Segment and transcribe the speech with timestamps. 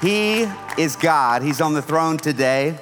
[0.00, 0.46] He
[0.76, 1.42] is God.
[1.42, 2.78] He's on the throne today.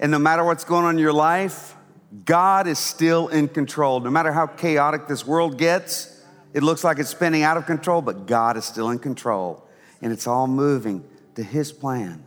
[0.00, 1.76] And no matter what's going on in your life,
[2.24, 4.00] God is still in control.
[4.00, 8.00] No matter how chaotic this world gets, it looks like it's spinning out of control,
[8.00, 9.68] but God is still in control.
[10.00, 11.04] And it's all moving
[11.34, 12.24] to His plan.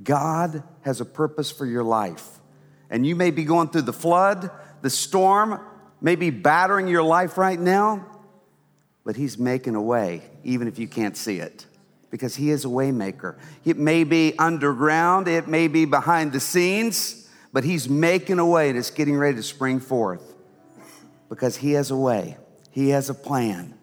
[0.00, 2.38] God has a purpose for your life.
[2.88, 4.48] And you may be going through the flood,
[4.80, 5.60] the storm,
[6.00, 8.06] may be battering your life right now,
[9.02, 11.66] but He's making a way, even if you can't see it
[12.10, 13.36] because he is a waymaker.
[13.64, 18.68] It may be underground, it may be behind the scenes, but he's making a way
[18.68, 20.34] and it's getting ready to spring forth
[21.28, 22.36] because he has a way.
[22.70, 23.74] He has a plan.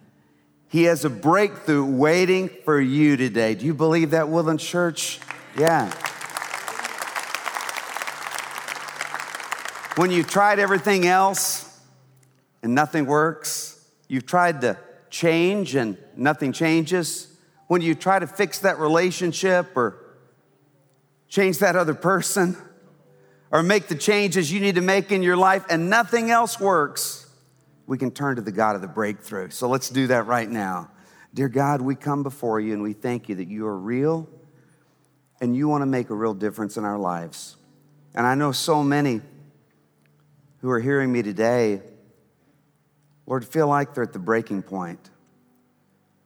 [0.67, 3.55] He has a breakthrough waiting for you today.
[3.55, 5.19] Do you believe that, Woodland Church?
[5.57, 5.91] Yeah.
[9.95, 11.79] When you've tried everything else
[12.61, 14.77] and nothing works, you've tried to
[15.09, 17.34] change and nothing changes,
[17.67, 20.01] when you try to fix that relationship or
[21.27, 22.55] change that other person
[23.51, 27.27] or make the changes you need to make in your life and nothing else works,
[27.87, 29.49] we can turn to the God of the breakthrough.
[29.49, 30.91] So let's do that right now.
[31.33, 34.29] Dear God, we come before you and we thank you that you are real
[35.41, 37.57] and you want to make a real difference in our lives.
[38.13, 39.21] And I know so many
[40.59, 41.81] who are hearing me today,
[43.25, 45.09] Lord, feel like they're at the breaking point.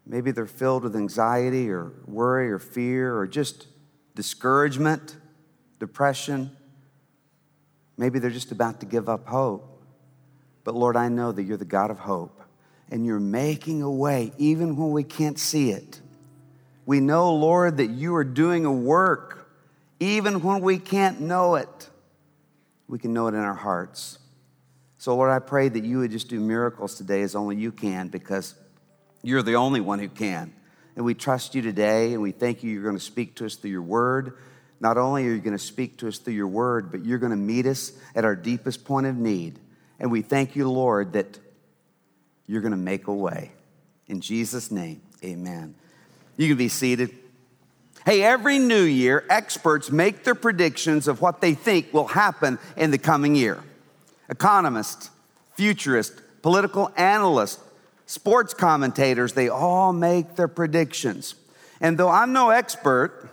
[0.09, 3.67] Maybe they're filled with anxiety or worry or fear or just
[4.15, 5.15] discouragement,
[5.79, 6.49] depression.
[7.95, 9.83] Maybe they're just about to give up hope.
[10.63, 12.41] But Lord, I know that you're the God of hope
[12.89, 16.01] and you're making a way even when we can't see it.
[16.87, 19.47] We know, Lord, that you are doing a work
[19.99, 21.89] even when we can't know it.
[22.87, 24.17] We can know it in our hearts.
[24.97, 28.07] So, Lord, I pray that you would just do miracles today as only you can
[28.07, 28.55] because
[29.21, 30.53] you're the only one who can.
[30.95, 32.71] And we trust you today, and we thank you.
[32.71, 34.37] You're going to speak to us through your word.
[34.79, 37.31] Not only are you going to speak to us through your word, but you're going
[37.31, 39.59] to meet us at our deepest point of need.
[39.99, 41.39] And we thank you, Lord, that
[42.47, 43.51] you're going to make a way.
[44.07, 45.75] In Jesus' name, amen.
[46.37, 47.15] You can be seated.
[48.05, 52.91] Hey, every new year, experts make their predictions of what they think will happen in
[52.91, 53.61] the coming year.
[54.29, 55.09] Economists,
[55.55, 57.61] futurists, political analysts,
[58.09, 61.35] sports commentators, they all make their predictions.
[61.79, 63.29] And though I'm no expert,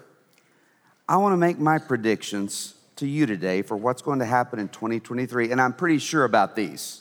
[1.09, 4.69] I want to make my predictions to you today for what's going to happen in
[4.69, 7.01] 2023, and I'm pretty sure about these.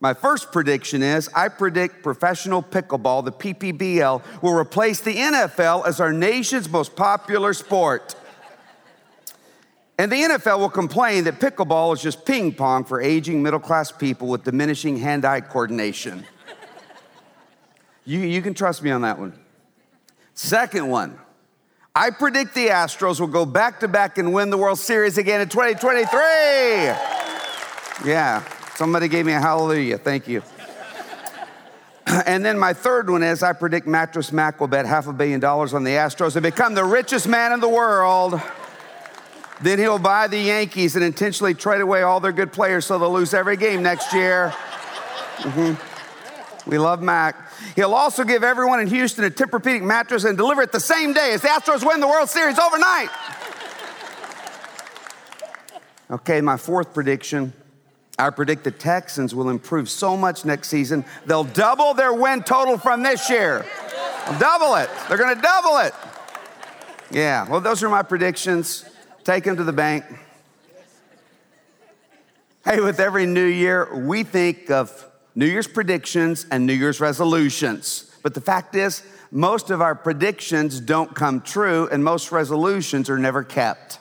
[0.00, 6.00] My first prediction is I predict professional pickleball, the PPBL, will replace the NFL as
[6.00, 8.16] our nation's most popular sport.
[9.96, 13.92] And the NFL will complain that pickleball is just ping pong for aging middle class
[13.92, 16.24] people with diminishing hand eye coordination.
[18.04, 19.38] you, you can trust me on that one.
[20.34, 21.16] Second one,
[21.94, 25.40] I predict the Astros will go back to back and win the World Series again
[25.40, 26.18] in 2023.
[28.04, 28.42] Yeah,
[28.74, 29.98] somebody gave me a hallelujah.
[29.98, 30.42] Thank you.
[32.26, 35.40] And then my third one is I predict Mattress Mac will bet half a billion
[35.40, 38.40] dollars on the Astros and become the richest man in the world.
[39.64, 43.10] Then he'll buy the Yankees and intentionally trade away all their good players so they'll
[43.10, 44.52] lose every game next year.
[45.38, 46.70] Mm-hmm.
[46.70, 47.50] We love Mac.
[47.74, 51.32] He'll also give everyone in Houston a Tempur-Pedic mattress and deliver it the same day
[51.32, 53.08] as the Astros win the World Series overnight.
[56.10, 57.54] Okay, my fourth prediction.
[58.18, 62.76] I predict the Texans will improve so much next season, they'll double their win total
[62.76, 63.64] from this year.
[64.38, 64.90] double it.
[65.08, 65.94] They're going to double it.
[67.10, 68.84] Yeah, well, those are my predictions
[69.24, 70.04] take them to the bank.
[72.64, 78.14] Hey, with every new year, we think of New Year's predictions and New Year's resolutions.
[78.22, 83.18] But the fact is, most of our predictions don't come true, and most resolutions are
[83.18, 83.98] never kept.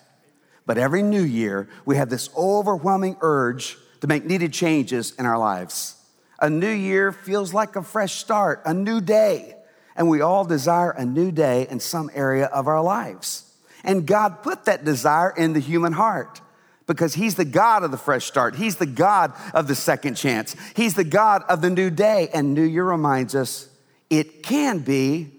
[0.66, 5.38] But every new year, we have this overwhelming urge to make needed changes in our
[5.38, 5.96] lives.
[6.40, 9.56] A new year feels like a fresh start, a new day,
[9.96, 13.53] and we all desire a new day in some area of our lives.
[13.84, 16.42] And God put that desire in the human heart
[16.88, 18.56] because He's the God of the fresh start.
[18.56, 20.56] He's the God of the second chance.
[20.76, 22.30] He's the God of the new day.
[22.34, 23.70] And New Year reminds us
[24.10, 25.32] it can be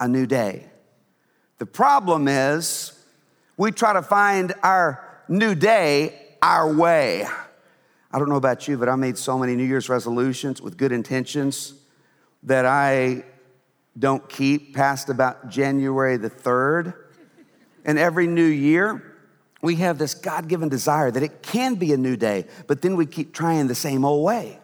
[0.00, 0.66] a new day.
[1.58, 2.92] The problem is
[3.56, 7.26] we try to find our new day our way.
[8.10, 10.92] I don't know about you, but I made so many New Year's resolutions with good
[10.92, 11.74] intentions
[12.42, 13.24] that I
[13.98, 16.94] don't keep past about January the 3rd.
[17.84, 19.02] And every new year,
[19.62, 22.96] we have this God given desire that it can be a new day, but then
[22.96, 24.58] we keep trying the same old way.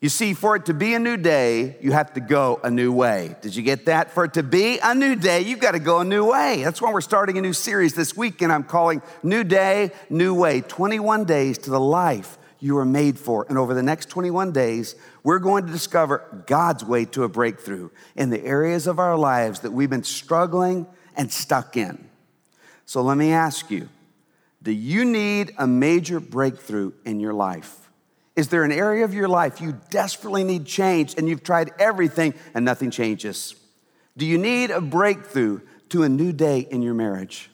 [0.00, 2.92] You see, for it to be a new day, you have to go a new
[2.92, 3.34] way.
[3.40, 4.12] Did you get that?
[4.12, 6.62] For it to be a new day, you've got to go a new way.
[6.62, 10.34] That's why we're starting a new series this week, and I'm calling New Day, New
[10.34, 13.44] Way 21 Days to the Life You Were Made For.
[13.48, 14.94] And over the next 21 days,
[15.24, 19.60] we're going to discover God's way to a breakthrough in the areas of our lives
[19.60, 20.86] that we've been struggling
[21.18, 22.08] and stuck in.
[22.86, 23.90] So let me ask you
[24.62, 27.90] do you need a major breakthrough in your life?
[28.34, 32.34] Is there an area of your life you desperately need change and you've tried everything
[32.54, 33.54] and nothing changes?
[34.16, 35.60] Do you need a breakthrough
[35.90, 37.50] to a new day in your marriage?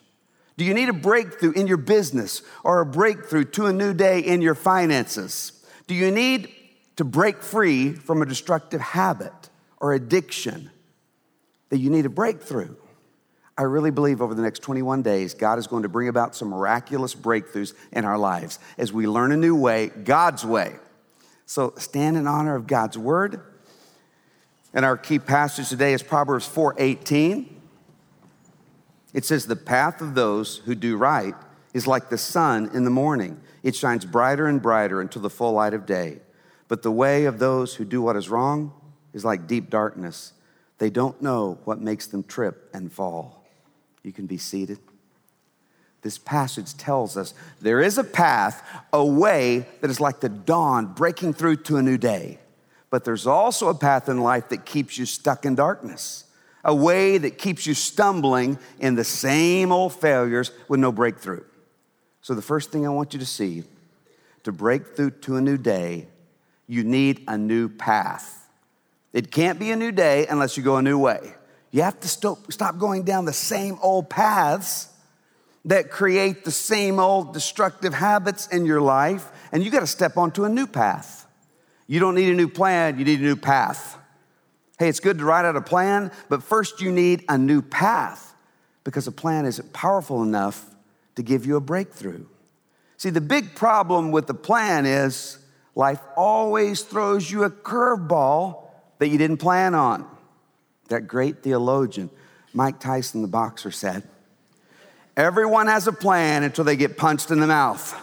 [0.57, 4.21] Do you need a breakthrough in your business or a breakthrough to a new day
[4.21, 5.65] in your finances?
[5.87, 6.49] Do you need
[6.97, 10.71] to break free from a destructive habit or addiction
[11.71, 12.77] that you need a breakthrough?
[13.57, 16.49] I really believe over the next 21 days, God is going to bring about some
[16.49, 20.75] miraculous breakthroughs in our lives as we learn a new way, God's way.
[21.47, 23.41] So stand in honor of God's word.
[24.73, 27.51] And our key passage today is Proverbs 4:18.
[29.13, 31.35] It says, The path of those who do right
[31.73, 33.41] is like the sun in the morning.
[33.63, 36.19] It shines brighter and brighter until the full light of day.
[36.67, 38.73] But the way of those who do what is wrong
[39.13, 40.33] is like deep darkness.
[40.79, 43.44] They don't know what makes them trip and fall.
[44.05, 44.79] You can be seated.
[46.03, 48.63] This passage tells us there is a path,
[48.93, 52.39] a way that is like the dawn breaking through to a new day.
[52.91, 56.25] But there's also a path in life that keeps you stuck in darkness,
[56.63, 61.43] a way that keeps you stumbling in the same old failures with no breakthrough.
[62.21, 63.65] So, the first thing I want you to see
[64.45, 66.07] to break through to a new day,
[66.67, 68.49] you need a new path.
[69.15, 71.35] It can't be a new day unless you go a new way.
[71.75, 74.89] You have to stop, stop going down the same old paths
[75.65, 80.17] that create the same old destructive habits in your life, and you got to step
[80.17, 81.27] onto a new path.
[81.89, 83.99] You don't need a new plan, you need a new path.
[84.79, 88.37] Hey, it's good to write out a plan, but first you need a new path
[88.85, 90.65] because a plan isn't powerful enough
[91.17, 92.25] to give you a breakthrough.
[92.99, 95.39] See, the big problem with the plan is
[95.75, 98.63] life always throws you a curveball
[99.01, 100.09] that you didn't plan on
[100.89, 102.11] that great theologian,
[102.53, 104.03] Mike Tyson, the boxer, said,
[105.17, 107.95] Everyone has a plan until they get punched in the mouth.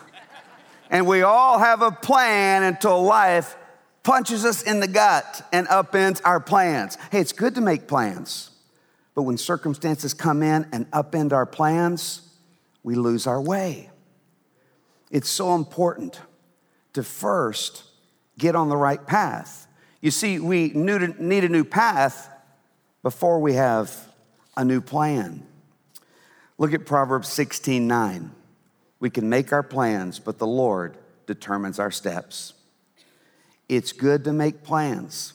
[0.90, 3.56] And we all have a plan until life
[4.04, 6.98] punches us in the gut and upends our plans.
[7.12, 8.50] Hey, it's good to make plans,
[9.14, 12.22] but when circumstances come in and upend our plans,
[12.84, 13.90] we lose our way.
[15.12, 16.20] It's so important
[16.94, 17.84] to first
[18.38, 19.68] get on the right path.
[20.02, 22.30] You see, we need a new path
[23.04, 24.10] before we have
[24.56, 25.46] a new plan.
[26.58, 28.32] Look at Proverbs 16 9.
[29.00, 32.54] We can make our plans, but the Lord determines our steps.
[33.68, 35.34] It's good to make plans,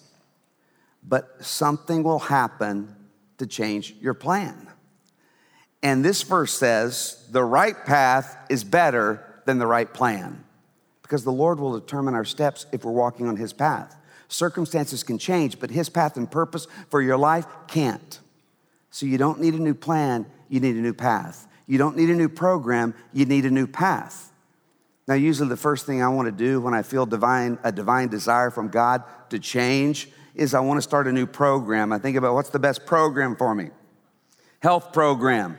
[1.02, 2.94] but something will happen
[3.38, 4.68] to change your plan.
[5.82, 10.44] And this verse says the right path is better than the right plan
[11.02, 13.96] because the Lord will determine our steps if we're walking on His path.
[14.28, 18.20] Circumstances can change, but His path and purpose for your life can't.
[18.90, 21.46] So you don't need a new plan, you need a new path.
[21.66, 24.32] You don't need a new program, you need a new path.
[25.08, 28.08] Now, usually the first thing I want to do when I feel divine, a divine
[28.08, 31.92] desire from God to change is I want to start a new program.
[31.92, 33.70] I think about what's the best program for me?
[34.60, 35.58] Health program,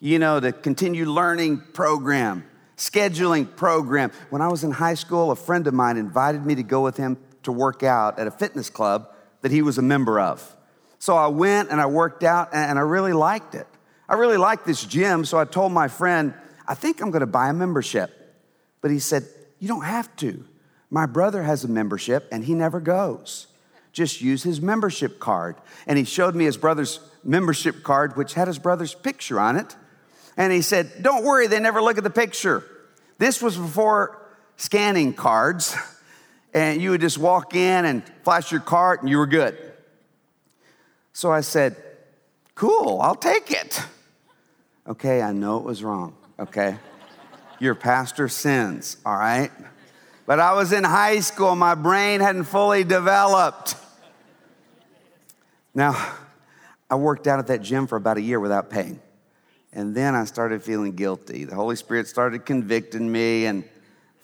[0.00, 2.44] you know, the continued learning program,
[2.76, 4.10] scheduling program.
[4.30, 6.96] When I was in high school, a friend of mine invited me to go with
[6.96, 10.56] him to work out at a fitness club that he was a member of.
[10.98, 13.66] So I went and I worked out and I really liked it.
[14.08, 16.34] I really liked this gym, so I told my friend,
[16.66, 18.10] I think I'm gonna buy a membership.
[18.80, 19.26] But he said,
[19.58, 20.44] You don't have to.
[20.90, 23.46] My brother has a membership and he never goes.
[23.92, 25.56] Just use his membership card.
[25.86, 29.76] And he showed me his brother's membership card, which had his brother's picture on it.
[30.36, 32.64] And he said, Don't worry, they never look at the picture.
[33.18, 34.20] This was before
[34.56, 35.74] scanning cards.
[36.54, 39.56] and you would just walk in and flash your cart and you were good.
[41.12, 41.76] So I said,
[42.54, 43.82] Cool, I'll take it.
[44.86, 46.76] Okay, I know it was wrong, okay?
[47.58, 49.50] Your pastor sins, all right?
[50.26, 53.76] But I was in high school, my brain hadn't fully developed.
[55.74, 56.14] Now,
[56.90, 59.00] I worked out at that gym for about a year without paying.
[59.72, 61.44] And then I started feeling guilty.
[61.44, 63.64] The Holy Spirit started convicting me, and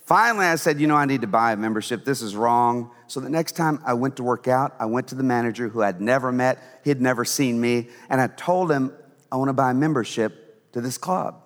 [0.08, 2.06] Finally, I said, you know, I need to buy a membership.
[2.06, 2.90] This is wrong.
[3.08, 5.82] So the next time I went to work out, I went to the manager who
[5.82, 8.90] I'd never met, he'd never seen me, and I told him,
[9.30, 11.42] I want to buy a membership to this club.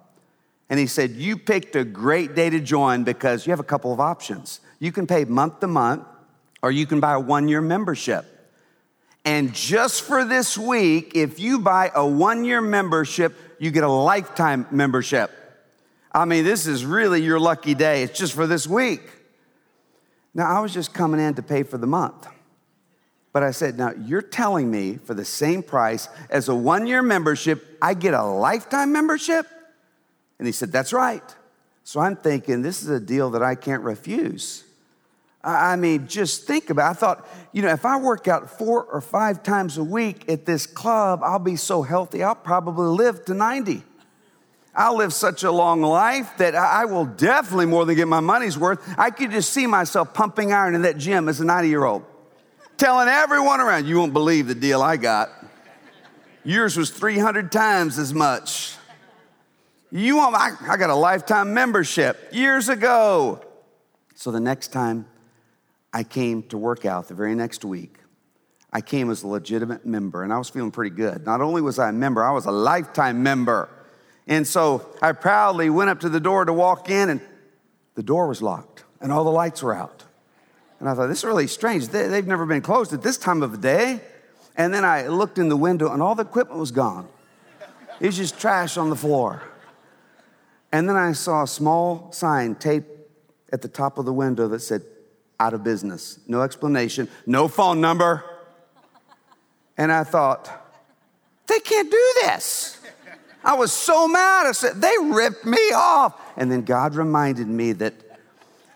[0.70, 3.92] And he said, You picked a great day to join because you have a couple
[3.92, 4.60] of options.
[4.78, 6.04] You can pay month to month,
[6.62, 8.24] or you can buy a one year membership.
[9.24, 13.90] And just for this week, if you buy a one year membership, you get a
[13.90, 15.32] lifetime membership.
[16.14, 18.02] I mean, this is really your lucky day.
[18.02, 19.02] It's just for this week.
[20.34, 22.26] Now, I was just coming in to pay for the month.
[23.32, 27.02] But I said, now you're telling me for the same price as a one year
[27.02, 29.46] membership, I get a lifetime membership?
[30.38, 31.22] And he said, that's right.
[31.84, 34.64] So I'm thinking, this is a deal that I can't refuse.
[35.44, 36.90] I mean, just think about it.
[36.90, 40.46] I thought, you know, if I work out four or five times a week at
[40.46, 43.82] this club, I'll be so healthy, I'll probably live to 90.
[44.74, 48.56] I'll live such a long life that I will definitely more than get my money's
[48.56, 48.82] worth.
[48.96, 52.04] I could just see myself pumping iron in that gym as a 90 year old,
[52.78, 55.28] telling everyone around, you won't believe the deal I got.
[56.44, 58.76] Yours was 300 times as much.
[59.90, 63.44] You want, I, I got a lifetime membership years ago.
[64.14, 65.06] So the next time
[65.92, 67.98] I came to work out the very next week.
[68.72, 71.26] I came as a legitimate member and I was feeling pretty good.
[71.26, 73.68] Not only was I a member, I was a lifetime member.
[74.26, 77.20] And so I proudly went up to the door to walk in and
[77.94, 80.04] the door was locked and all the lights were out.
[80.78, 81.88] And I thought, this is really strange.
[81.88, 84.00] They've never been closed at this time of the day.
[84.56, 87.08] And then I looked in the window and all the equipment was gone.
[88.00, 89.42] It was just trash on the floor.
[90.72, 92.88] And then I saw a small sign taped
[93.52, 94.82] at the top of the window that said,
[95.42, 96.20] out of business.
[96.28, 98.24] No explanation, no phone number.
[99.76, 100.48] And I thought,
[101.48, 102.78] they can't do this.
[103.44, 104.46] I was so mad.
[104.46, 106.20] I said, they ripped me off.
[106.36, 107.94] And then God reminded me that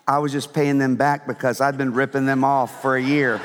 [0.07, 3.41] I was just paying them back because I'd been ripping them off for a year.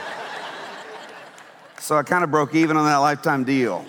[1.78, 3.84] So I kind of broke even on that lifetime deal.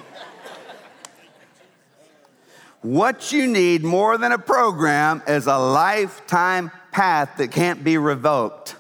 [2.82, 8.76] What you need more than a program is a lifetime path that can't be revoked.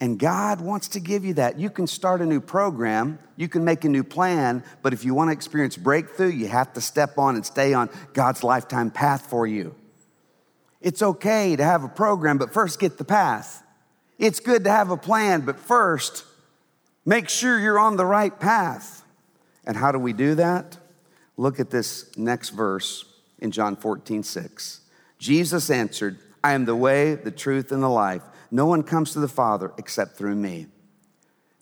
[0.00, 1.58] And God wants to give you that.
[1.58, 5.14] You can start a new program, you can make a new plan, but if you
[5.14, 9.26] want to experience breakthrough, you have to step on and stay on God's lifetime path
[9.26, 9.74] for you.
[10.80, 13.62] It's okay to have a program, but first get the path.
[14.18, 16.24] It's good to have a plan, but first
[17.04, 19.04] make sure you're on the right path.
[19.66, 20.78] And how do we do that?
[21.36, 23.04] Look at this next verse
[23.38, 24.80] in John 14, 6.
[25.18, 28.22] Jesus answered, I am the way, the truth, and the life.
[28.50, 30.66] No one comes to the Father except through me.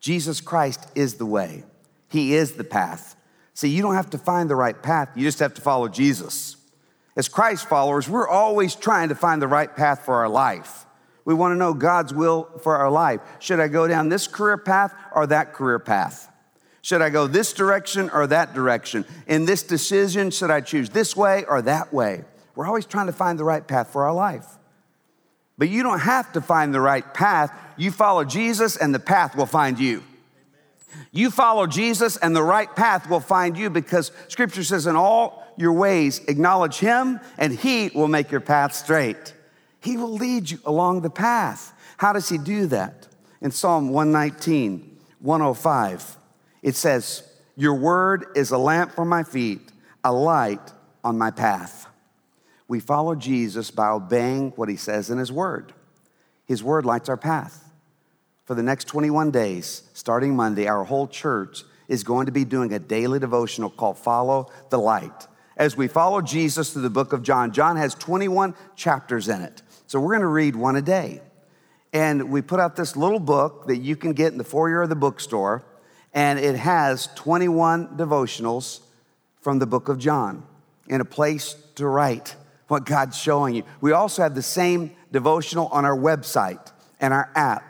[0.00, 1.64] Jesus Christ is the way,
[2.08, 3.16] He is the path.
[3.54, 6.56] See, you don't have to find the right path, you just have to follow Jesus.
[7.16, 10.86] As Christ followers, we're always trying to find the right path for our life.
[11.24, 13.20] We want to know God's will for our life.
[13.40, 16.32] Should I go down this career path or that career path?
[16.80, 19.04] Should I go this direction or that direction?
[19.26, 22.24] In this decision, should I choose this way or that way?
[22.54, 24.57] We're always trying to find the right path for our life.
[25.58, 27.52] But you don't have to find the right path.
[27.76, 30.04] You follow Jesus, and the path will find you.
[31.10, 35.44] You follow Jesus, and the right path will find you because scripture says, In all
[35.56, 39.34] your ways, acknowledge him, and he will make your path straight.
[39.80, 41.72] He will lead you along the path.
[41.96, 43.08] How does he do that?
[43.40, 46.16] In Psalm 119, 105,
[46.62, 47.22] it says,
[47.56, 49.60] Your word is a lamp for my feet,
[50.04, 50.72] a light
[51.02, 51.86] on my path.
[52.68, 55.72] We follow Jesus by obeying what he says in his word.
[56.44, 57.64] His word lights our path.
[58.44, 62.72] For the next 21 days, starting Monday, our whole church is going to be doing
[62.72, 65.26] a daily devotional called Follow the Light.
[65.56, 69.62] As we follow Jesus through the book of John, John has 21 chapters in it.
[69.86, 71.22] So we're going to read one a day.
[71.92, 74.90] And we put out this little book that you can get in the foyer of
[74.90, 75.64] the bookstore,
[76.12, 78.80] and it has 21 devotionals
[79.40, 80.46] from the book of John
[80.86, 82.36] in a place to write
[82.68, 83.64] what God's showing you.
[83.80, 86.70] We also have the same devotional on our website
[87.00, 87.64] and our app.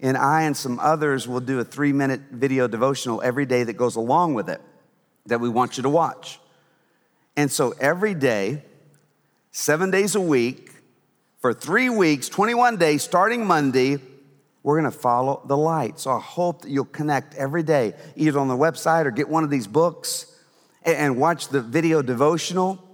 [0.00, 3.74] And I and some others will do a three minute video devotional every day that
[3.74, 4.60] goes along with it
[5.26, 6.38] that we want you to watch.
[7.36, 8.62] And so every day,
[9.50, 10.70] seven days a week,
[11.40, 13.98] for three weeks, 21 days, starting Monday,
[14.64, 16.00] we're gonna follow the light.
[16.00, 19.44] So I hope that you'll connect every day, either on the website or get one
[19.44, 20.26] of these books
[20.82, 22.87] and watch the video devotional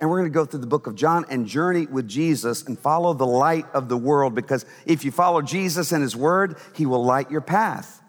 [0.00, 2.78] and we're going to go through the book of John and journey with Jesus and
[2.78, 6.84] follow the light of the world because if you follow Jesus and his word, he
[6.84, 8.02] will light your path.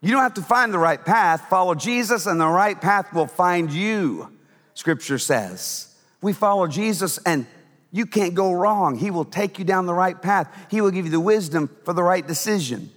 [0.00, 3.26] You don't have to find the right path, follow Jesus and the right path will
[3.26, 4.32] find you,
[4.74, 5.94] scripture says.
[6.20, 7.46] We follow Jesus and
[7.92, 8.98] you can't go wrong.
[8.98, 10.66] He will take you down the right path.
[10.70, 12.90] He will give you the wisdom for the right decision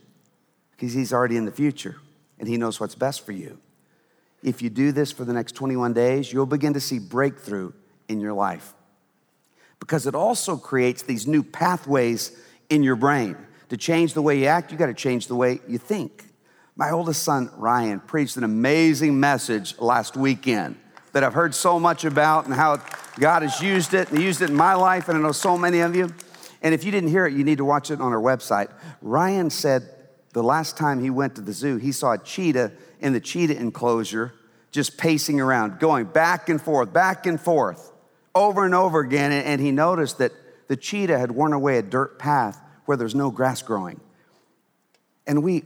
[0.71, 1.97] because he's already in the future
[2.39, 3.59] and he knows what's best for you
[4.43, 7.73] if you do this for the next 21 days, you'll begin to see breakthrough
[8.07, 8.73] in your life.
[9.79, 12.37] Because it also creates these new pathways
[12.69, 13.37] in your brain.
[13.69, 16.25] To change the way you act, you got to change the way you think.
[16.75, 20.77] My oldest son, Ryan, preached an amazing message last weekend
[21.11, 22.81] that I've heard so much about and how
[23.19, 25.79] God has used it and used it in my life, and I know so many
[25.81, 26.13] of you.
[26.61, 28.69] And if you didn't hear it, you need to watch it on our website.
[29.01, 29.89] Ryan said
[30.33, 33.57] the last time he went to the zoo, he saw a cheetah in the cheetah
[33.57, 34.33] enclosure
[34.71, 37.91] just pacing around, going back and forth, back and forth,
[38.35, 39.31] over and over again.
[39.31, 40.31] And he noticed that
[40.67, 43.99] the cheetah had worn away a dirt path where there's no grass growing.
[45.25, 45.63] And we,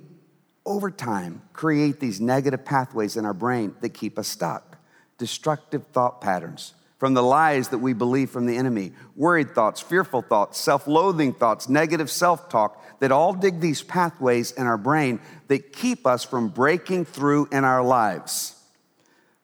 [0.65, 4.77] over time, create these negative pathways in our brain that keep us stuck,
[5.17, 6.73] destructive thought patterns
[7.03, 11.33] from the lies that we believe from the enemy, worried thoughts, fearful thoughts, self loathing
[11.33, 15.19] thoughts, negative self talk that all dig these pathways in our brain
[15.49, 18.55] that keep us from breaking through in our lives.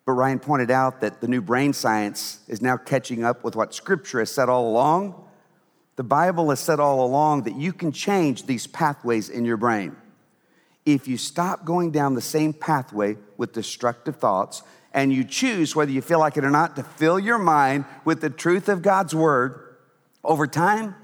[0.06, 3.74] But Ryan pointed out that the new brain science is now catching up with what
[3.74, 5.28] Scripture has said all along.
[5.98, 9.98] The Bible has said all along that you can change these pathways in your brain.
[10.86, 14.64] If you stop going down the same pathway with destructive thoughts
[14.94, 18.22] and you choose, whether you feel like it or not, to fill your mind with
[18.22, 19.76] the truth of God's word,
[20.24, 20.96] over time,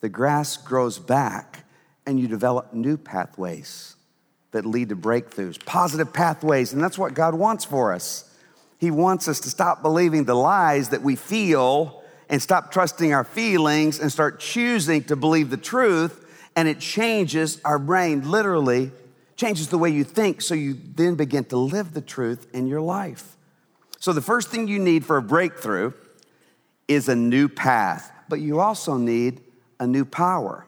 [0.00, 1.63] the grass grows back
[2.06, 3.96] and you develop new pathways
[4.52, 6.72] that lead to breakthroughs, positive pathways.
[6.72, 8.30] And that's what God wants for us.
[8.78, 13.24] He wants us to stop believing the lies that we feel and stop trusting our
[13.24, 16.20] feelings and start choosing to believe the truth.
[16.56, 18.92] And it changes our brain, literally,
[19.36, 20.40] changes the way you think.
[20.40, 23.36] So you then begin to live the truth in your life.
[23.98, 25.94] So, the first thing you need for a breakthrough
[26.86, 29.40] is a new path, but you also need
[29.80, 30.66] a new power.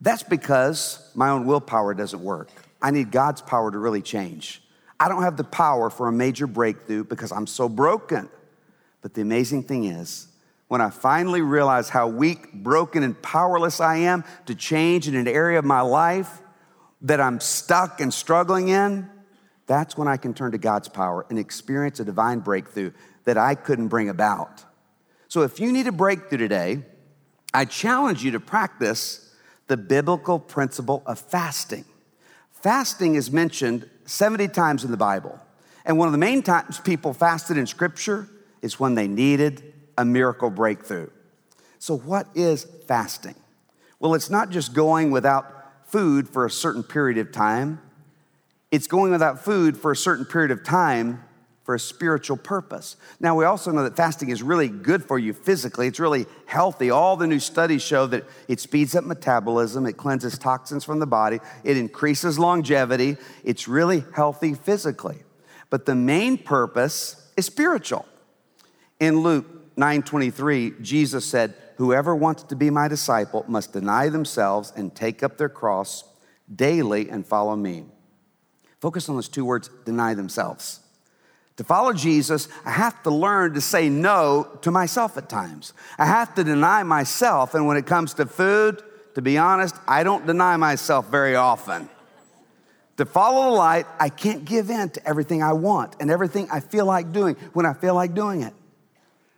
[0.00, 2.50] That's because my own willpower doesn't work.
[2.80, 4.62] I need God's power to really change.
[5.00, 8.28] I don't have the power for a major breakthrough because I'm so broken.
[9.02, 10.28] But the amazing thing is,
[10.68, 15.26] when I finally realize how weak, broken, and powerless I am to change in an
[15.26, 16.42] area of my life
[17.02, 19.08] that I'm stuck and struggling in,
[19.66, 22.92] that's when I can turn to God's power and experience a divine breakthrough
[23.24, 24.64] that I couldn't bring about.
[25.28, 26.82] So if you need a breakthrough today,
[27.54, 29.27] I challenge you to practice
[29.68, 31.84] the biblical principle of fasting.
[32.50, 35.38] Fasting is mentioned 70 times in the Bible.
[35.84, 38.28] And one of the main times people fasted in Scripture
[38.60, 41.08] is when they needed a miracle breakthrough.
[41.78, 43.36] So, what is fasting?
[44.00, 47.80] Well, it's not just going without food for a certain period of time,
[48.70, 51.24] it's going without food for a certain period of time
[51.68, 52.96] for a spiritual purpose.
[53.20, 55.86] Now, we also know that fasting is really good for you physically.
[55.86, 56.88] It's really healthy.
[56.88, 61.06] All the new studies show that it speeds up metabolism, it cleanses toxins from the
[61.06, 63.18] body, it increases longevity.
[63.44, 65.18] It's really healthy physically.
[65.68, 68.06] But the main purpose is spiritual.
[68.98, 74.94] In Luke 9:23, Jesus said, "Whoever wants to be my disciple must deny themselves and
[74.94, 76.02] take up their cross
[76.50, 77.84] daily and follow me."
[78.80, 80.80] Focus on those two words deny themselves.
[81.58, 85.72] To follow Jesus, I have to learn to say no to myself at times.
[85.98, 87.54] I have to deny myself.
[87.54, 88.80] And when it comes to food,
[89.16, 91.88] to be honest, I don't deny myself very often.
[92.98, 96.60] To follow the light, I can't give in to everything I want and everything I
[96.60, 98.54] feel like doing when I feel like doing it.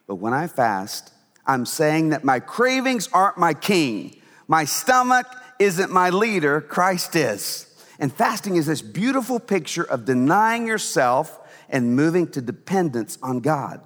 [0.06, 1.14] But when I fast,
[1.46, 4.20] I'm saying that my cravings aren't my king.
[4.46, 5.26] My stomach
[5.58, 7.66] isn't my leader, Christ is.
[7.98, 11.38] And fasting is this beautiful picture of denying yourself
[11.70, 13.80] and moving to dependence on God.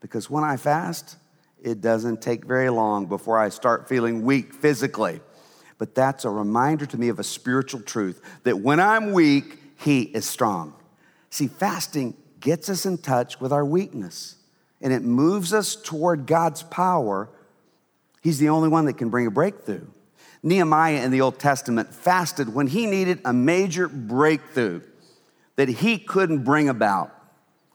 [0.00, 1.16] Because when I fast,
[1.62, 5.20] it doesn't take very long before I start feeling weak physically.
[5.78, 10.02] But that's a reminder to me of a spiritual truth that when I'm weak, He
[10.02, 10.74] is strong.
[11.28, 14.36] See, fasting gets us in touch with our weakness
[14.80, 17.28] and it moves us toward God's power.
[18.22, 19.86] He's the only one that can bring a breakthrough.
[20.42, 24.80] Nehemiah in the Old Testament fasted when he needed a major breakthrough
[25.56, 27.12] that he couldn't bring about.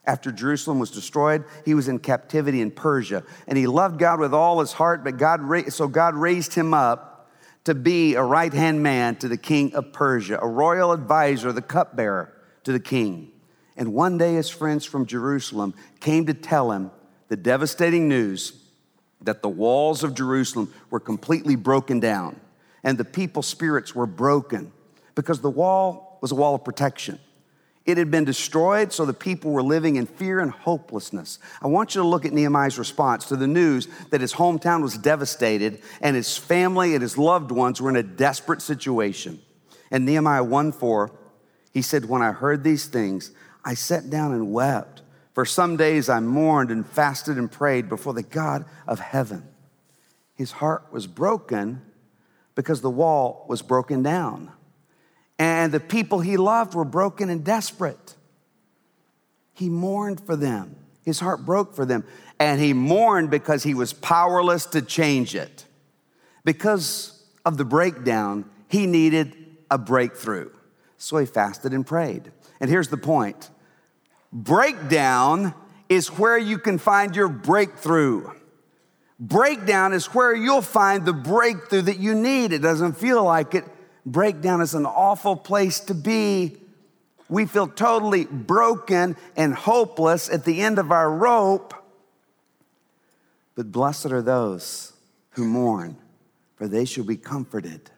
[0.05, 4.33] After Jerusalem was destroyed, he was in captivity in Persia, and he loved God with
[4.33, 5.03] all his heart.
[5.03, 5.41] But God,
[5.71, 7.29] so God raised him up
[7.65, 11.61] to be a right hand man to the king of Persia, a royal advisor, the
[11.61, 13.31] cupbearer to the king.
[13.77, 16.91] And one day, his friends from Jerusalem came to tell him
[17.27, 18.53] the devastating news
[19.21, 22.39] that the walls of Jerusalem were completely broken down
[22.83, 24.71] and the people's spirits were broken
[25.15, 27.19] because the wall was a wall of protection.
[27.85, 31.39] It had been destroyed, so the people were living in fear and hopelessness.
[31.61, 34.97] I want you to look at Nehemiah's response to the news that his hometown was
[34.97, 39.41] devastated and his family and his loved ones were in a desperate situation.
[39.89, 41.11] And Nehemiah 1 4,
[41.73, 43.31] he said, When I heard these things,
[43.65, 45.01] I sat down and wept.
[45.33, 49.47] For some days I mourned and fasted and prayed before the God of heaven.
[50.35, 51.81] His heart was broken
[52.53, 54.51] because the wall was broken down.
[55.41, 58.15] And the people he loved were broken and desperate.
[59.55, 60.75] He mourned for them.
[61.03, 62.03] His heart broke for them.
[62.39, 65.65] And he mourned because he was powerless to change it.
[66.45, 69.35] Because of the breakdown, he needed
[69.71, 70.51] a breakthrough.
[70.97, 72.31] So he fasted and prayed.
[72.59, 73.49] And here's the point
[74.31, 75.55] breakdown
[75.89, 78.29] is where you can find your breakthrough.
[79.19, 82.53] Breakdown is where you'll find the breakthrough that you need.
[82.53, 83.65] It doesn't feel like it.
[84.05, 86.57] Breakdown is an awful place to be.
[87.29, 91.73] We feel totally broken and hopeless at the end of our rope.
[93.55, 94.93] But blessed are those
[95.31, 95.97] who mourn,
[96.55, 97.89] for they shall be comforted.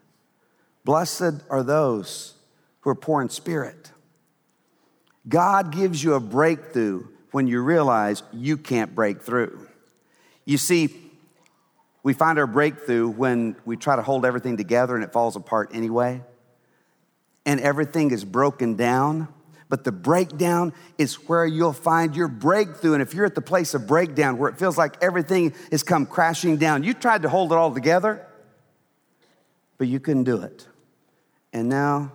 [0.84, 2.34] Blessed are those
[2.82, 3.92] who are poor in spirit.
[5.28, 9.68] God gives you a breakthrough when you realize you can't break through.
[10.46, 11.03] You see,
[12.04, 15.72] we find our breakthrough when we try to hold everything together and it falls apart
[15.74, 16.22] anyway.
[17.46, 19.30] And everything is broken down.
[19.70, 22.94] But the breakdown is where you'll find your breakthrough.
[22.94, 26.06] And if you're at the place of breakdown where it feels like everything has come
[26.06, 28.26] crashing down, you tried to hold it all together,
[29.78, 30.68] but you couldn't do it.
[31.54, 32.12] And now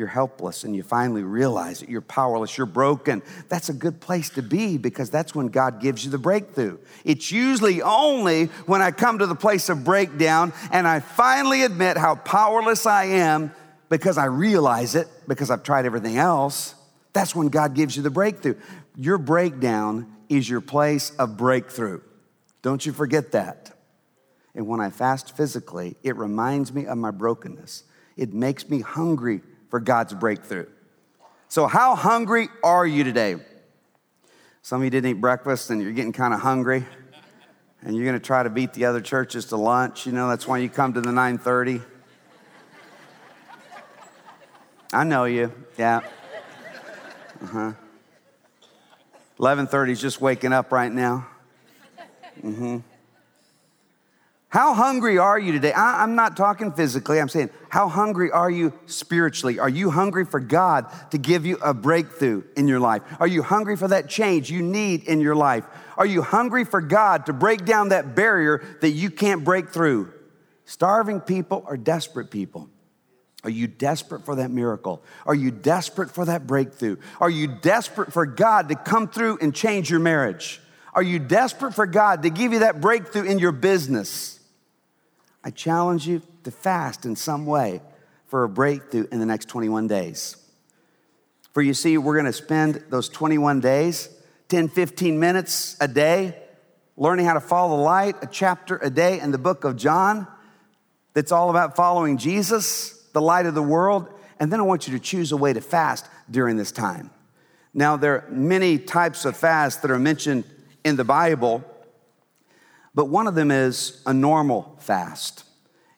[0.00, 3.22] you're helpless and you finally realize that you're powerless, you're broken.
[3.48, 6.78] That's a good place to be because that's when God gives you the breakthrough.
[7.04, 11.96] It's usually only when I come to the place of breakdown and I finally admit
[11.98, 13.52] how powerless I am
[13.90, 16.74] because I realize it because I've tried everything else.
[17.12, 18.54] That's when God gives you the breakthrough.
[18.96, 22.00] Your breakdown is your place of breakthrough.
[22.62, 23.76] Don't you forget that.
[24.54, 27.84] And when I fast physically, it reminds me of my brokenness.
[28.16, 30.66] It makes me hungry for God's breakthrough.
[31.48, 33.36] So, how hungry are you today?
[34.62, 36.84] Some of you didn't eat breakfast and you're getting kind of hungry
[37.82, 40.06] and you're going to try to beat the other churches to lunch.
[40.06, 41.80] You know, that's why you come to the 930.
[44.92, 45.52] I know you.
[45.78, 46.00] Yeah.
[47.42, 47.72] Uh-huh.
[49.38, 51.26] 11:30 is just waking up right now.
[52.42, 52.78] Mm-hmm.
[54.50, 55.72] How hungry are you today?
[55.72, 57.20] I, am not talking physically.
[57.20, 59.60] I'm saying, how hungry are you spiritually?
[59.60, 63.02] Are you hungry for God to give you a breakthrough in your life?
[63.20, 65.64] Are you hungry for that change you need in your life?
[65.96, 70.12] Are you hungry for God to break down that barrier that you can't break through?
[70.64, 72.68] Starving people are desperate people.
[73.44, 75.00] Are you desperate for that miracle?
[75.26, 76.96] Are you desperate for that breakthrough?
[77.20, 80.60] Are you desperate for God to come through and change your marriage?
[80.92, 84.39] Are you desperate for God to give you that breakthrough in your business?
[85.42, 87.80] I challenge you to fast in some way
[88.26, 90.36] for a breakthrough in the next 21 days.
[91.52, 94.08] For you see, we're gonna spend those 21 days,
[94.48, 96.36] 10, 15 minutes a day,
[96.96, 100.26] learning how to follow the light, a chapter a day in the book of John
[101.14, 104.08] that's all about following Jesus, the light of the world.
[104.38, 107.10] And then I want you to choose a way to fast during this time.
[107.74, 110.44] Now, there are many types of fast that are mentioned
[110.84, 111.64] in the Bible.
[113.00, 115.44] But one of them is a normal fast.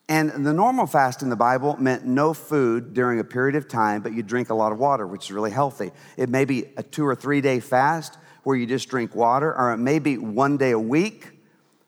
[0.09, 4.03] And the normal fast in the Bible meant no food during a period of time,
[4.03, 5.91] but you drink a lot of water, which is really healthy.
[6.17, 9.73] It may be a two or three day fast where you just drink water, or
[9.73, 11.31] it may be one day a week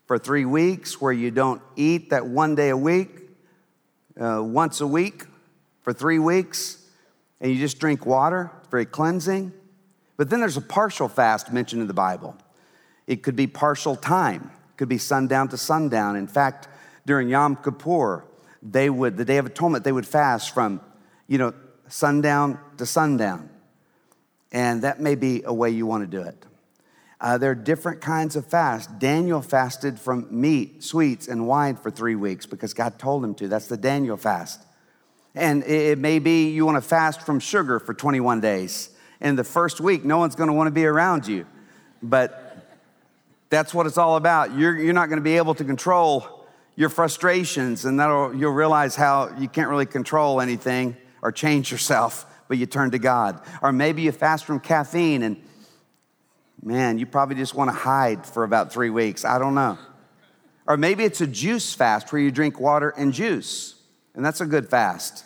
[0.07, 3.11] for three weeks where you don't eat that one day a week,
[4.21, 5.27] uh, once a week
[5.83, 6.85] for three weeks,
[7.41, 8.51] and you just drink water.
[8.59, 9.53] It's very cleansing.
[10.17, 12.37] But then there's a partial fast mentioned in the Bible.
[13.07, 16.17] It could be partial time could be sundown to sundown.
[16.17, 16.69] In fact,
[17.07, 18.25] during Yom Kippur,
[18.63, 20.81] they would, the Day of Atonement, they would fast from,
[21.27, 21.53] you know,
[21.89, 23.51] sundown to sundown.
[24.53, 26.47] And that may be a way you want to do it.
[27.21, 28.99] Uh, there are different kinds of fast.
[28.99, 33.49] Daniel fasted from meat, sweets, and wine for three weeks because God told him to.
[33.49, 34.61] That's the Daniel fast.
[35.35, 38.91] And it may be you want to fast from sugar for 21 days.
[39.21, 41.47] In the first week, no one's going to want to be around you.
[42.03, 42.44] But
[43.55, 44.57] that's what it's all about.
[44.59, 48.97] You're, you're not going to be able to control your frustrations, and that'll, you'll realize
[48.97, 53.41] how you can't really control anything or change yourself, but you turn to God.
[53.63, 55.37] Or maybe you fast from caffeine, and
[56.63, 59.25] man, you probably just want to hide for about three weeks.
[59.25, 59.79] I don't know.
[60.67, 63.81] Or maybe it's a juice fast where you drink water and juice,
[64.15, 65.25] and that's a good fast.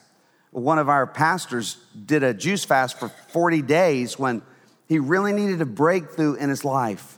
[0.50, 4.42] One of our pastors did a juice fast for 40 days when
[4.86, 7.17] he really needed a breakthrough in his life.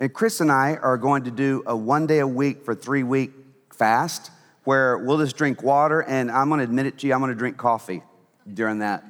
[0.00, 3.02] And Chris and I are going to do a one day a week for three
[3.02, 3.32] week
[3.70, 4.30] fast
[4.64, 7.58] where we'll just drink water, and I'm gonna admit it to you, I'm gonna drink
[7.58, 8.02] coffee
[8.50, 9.04] during that.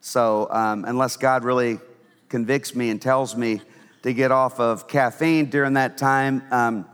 [0.00, 1.80] So, um, unless God really
[2.28, 3.62] convicts me and tells me
[4.04, 6.86] to get off of caffeine during that time, um,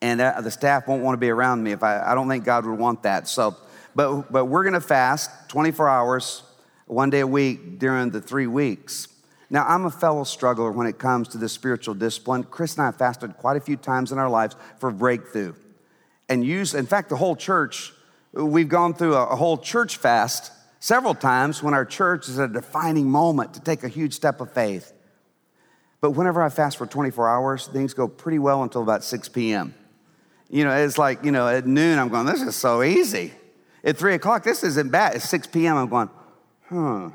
[0.00, 2.64] And the staff won't want to be around me if I, I don't think God
[2.64, 3.28] would want that.
[3.28, 3.56] So,
[3.94, 6.42] but, but we're going to fast 24 hours,
[6.86, 9.08] one day a week during the three weeks.
[9.50, 12.44] Now, I'm a fellow struggler when it comes to this spiritual discipline.
[12.44, 15.54] Chris and I have fasted quite a few times in our lives for breakthrough.
[16.28, 17.92] And use, in fact, the whole church,
[18.32, 22.48] we've gone through a, a whole church fast several times when our church is a
[22.48, 24.92] defining moment to take a huge step of faith.
[26.00, 29.74] But whenever I fast for 24 hours, things go pretty well until about 6 p.m.
[30.50, 33.32] You know, it's like, you know, at noon, I'm going, this is so easy.
[33.82, 35.14] At 3 o'clock, this isn't bad.
[35.14, 36.10] At 6 p.m., I'm going,
[36.68, 37.10] huh.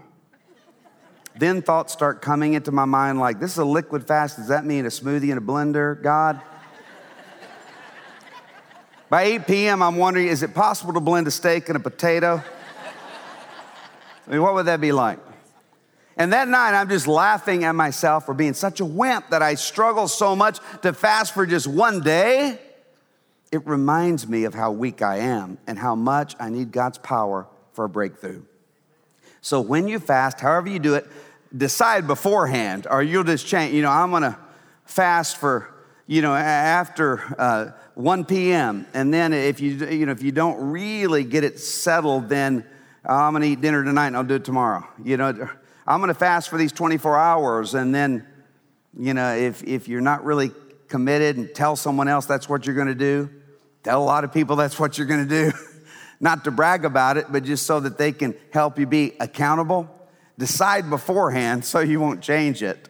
[1.39, 4.36] Then thoughts start coming into my mind like, this is a liquid fast.
[4.36, 6.41] Does that mean a smoothie in a blender, God?
[9.10, 12.43] By 8 p.m., I'm wondering, is it possible to blend a steak and a potato?
[14.28, 15.19] I mean, what would that be like?
[16.17, 19.56] And that night, I'm just laughing at myself for being such a wimp that I
[19.56, 22.60] struggle so much to fast for just one day.
[23.49, 27.47] It reminds me of how weak I am and how much I need God's power
[27.71, 28.41] for a breakthrough.
[29.39, 31.08] So when you fast, however you do it,
[31.55, 33.73] decide beforehand, or you'll just change.
[33.73, 34.38] You know, I'm gonna
[34.85, 35.73] fast for,
[36.07, 38.88] you know, after uh, 1 p.m.
[38.93, 42.65] And then if you, you know, if you don't really get it settled, then
[43.05, 44.88] oh, I'm gonna eat dinner tonight and I'll do it tomorrow.
[45.03, 45.49] You know,
[45.85, 47.73] I'm gonna fast for these 24 hours.
[47.73, 48.27] And then,
[48.97, 50.51] you know, if, if you're not really
[50.88, 53.29] committed and tell someone else that's what you're gonna do,
[53.83, 55.51] tell a lot of people that's what you're gonna do.
[56.19, 59.89] not to brag about it, but just so that they can help you be accountable.
[60.39, 62.88] Decide beforehand so you won't change it.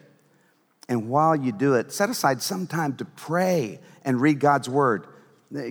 [0.88, 5.08] And while you do it, set aside some time to pray and read God's word.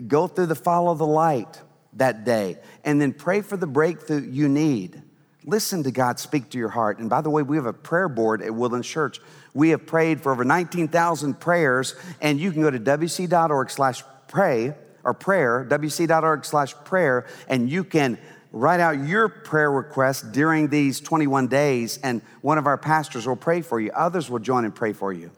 [0.10, 1.62] Go through the follow the light
[1.94, 5.02] that day and then pray for the breakthrough you need.
[5.46, 7.00] Listen to God speak to your heart.
[7.00, 9.22] And by the way, we have a prayer board at Woodlands Church.
[9.54, 14.74] We have prayed for over 19,000 prayers, and you can go to wc.org slash pray
[15.06, 18.18] or prayer, wc.org slash prayer, and you can
[18.51, 23.35] write out your prayer request during these 21 days, and one of our pastors will
[23.35, 23.91] pray for you.
[23.91, 25.31] Others will join and pray for you.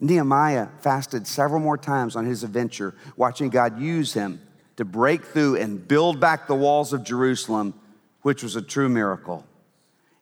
[0.00, 4.40] Nehemiah fasted several more times on his adventure, watching God use him
[4.76, 7.74] to break through and build back the walls of Jerusalem,
[8.22, 9.44] which was a true miracle.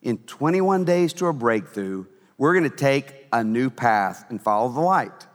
[0.03, 2.07] In 21 days to a breakthrough,
[2.39, 5.27] we're going to take a new path and follow the light.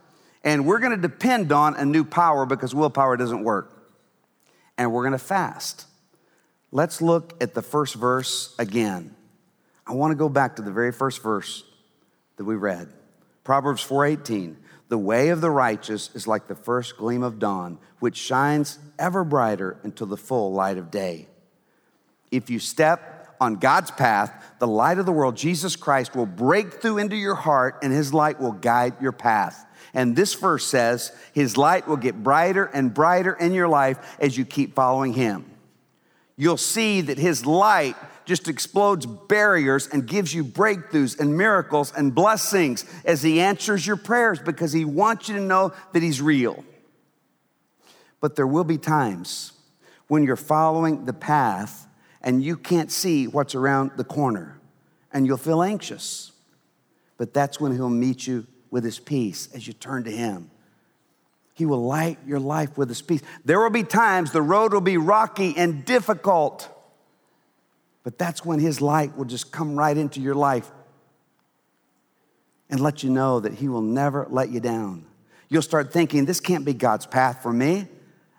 [0.44, 3.92] And we're going to depend on a new power because willpower doesn't work.
[4.76, 5.86] And we're going to fast.
[6.74, 9.14] Let's look at the first verse again.
[9.86, 11.64] I want to go back to the very first verse
[12.36, 12.88] that we read.
[13.44, 14.56] Proverbs 4:18.
[14.88, 19.22] The way of the righteous is like the first gleam of dawn, which shines ever
[19.22, 21.28] brighter until the full light of day.
[22.30, 26.74] If you step on God's path, the light of the world, Jesus Christ, will break
[26.74, 29.66] through into your heart and his light will guide your path.
[29.94, 34.38] And this verse says, His light will get brighter and brighter in your life as
[34.38, 35.51] you keep following Him
[36.36, 42.14] you'll see that His light just explodes barriers and gives you breakthroughs and miracles and
[42.14, 46.64] blessings as He answers your prayers because He wants you to know that He's real.
[48.20, 49.52] But there will be times
[50.06, 51.88] when you're following the path
[52.20, 54.60] and you can't see what's around the corner
[55.12, 56.30] and you'll feel anxious.
[57.16, 60.51] But that's when He'll meet you with His peace as you turn to Him.
[61.54, 63.20] He will light your life with his peace.
[63.44, 66.68] There will be times the road will be rocky and difficult,
[68.02, 70.70] but that's when his light will just come right into your life
[72.70, 75.04] and let you know that he will never let you down.
[75.50, 77.86] You'll start thinking, this can't be God's path for me.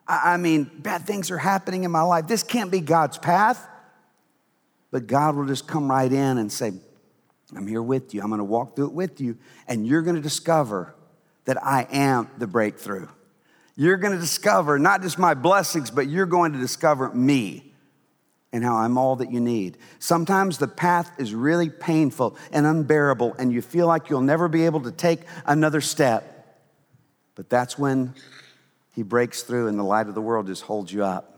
[0.07, 2.27] I mean, bad things are happening in my life.
[2.27, 3.67] This can't be God's path.
[4.91, 6.73] But God will just come right in and say,
[7.55, 8.21] I'm here with you.
[8.21, 9.37] I'm going to walk through it with you.
[9.67, 10.95] And you're going to discover
[11.45, 13.07] that I am the breakthrough.
[13.75, 17.73] You're going to discover not just my blessings, but you're going to discover me
[18.51, 19.77] and how I'm all that you need.
[19.97, 24.65] Sometimes the path is really painful and unbearable, and you feel like you'll never be
[24.65, 26.29] able to take another step.
[27.33, 28.13] But that's when
[28.93, 31.31] he breaks through, and the light of the world just holds you up.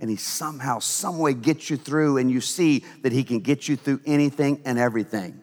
[0.00, 3.76] And he somehow, someway gets you through, and you see that he can get you
[3.76, 5.40] through anything and everything.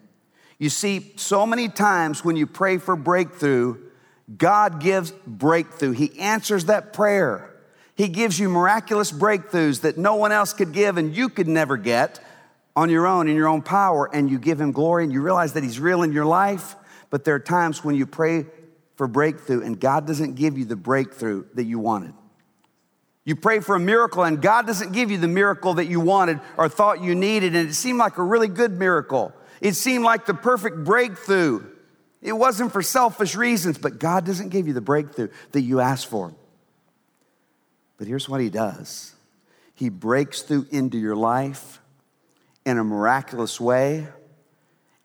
[0.59, 3.77] You see, so many times when you pray for breakthrough,
[4.37, 5.91] God gives breakthrough.
[5.91, 7.55] He answers that prayer.
[7.95, 11.77] He gives you miraculous breakthroughs that no one else could give and you could never
[11.77, 12.19] get
[12.75, 15.53] on your own, in your own power, and you give Him glory and you realize
[15.53, 16.75] that He's real in your life.
[17.09, 18.45] But there are times when you pray
[18.95, 22.13] for breakthrough and God doesn't give you the breakthrough that you wanted.
[23.25, 26.39] You pray for a miracle and God doesn't give you the miracle that you wanted
[26.57, 29.33] or thought you needed, and it seemed like a really good miracle.
[29.61, 31.65] It seemed like the perfect breakthrough.
[32.21, 36.07] It wasn't for selfish reasons, but God doesn't give you the breakthrough that you asked
[36.07, 36.33] for.
[37.97, 39.13] But here's what He does
[39.73, 41.81] He breaks through into your life
[42.65, 44.07] in a miraculous way,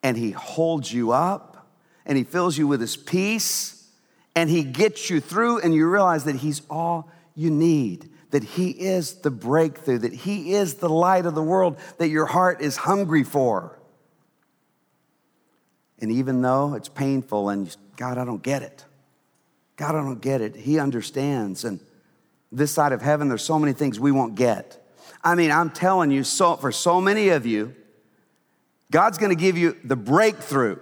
[0.02, 1.68] and He holds you up,
[2.06, 3.88] and He fills you with His peace,
[4.34, 8.70] and He gets you through, and you realize that He's all you need that He
[8.70, 12.76] is the breakthrough, that He is the light of the world that your heart is
[12.76, 13.78] hungry for.
[16.04, 18.84] And even though it's painful and God, I don't get it.
[19.76, 20.54] God, I don't get it.
[20.54, 21.64] He understands.
[21.64, 21.80] And
[22.52, 24.86] this side of heaven, there's so many things we won't get.
[25.22, 27.74] I mean, I'm telling you, so for so many of you,
[28.90, 30.78] God's gonna give you the breakthrough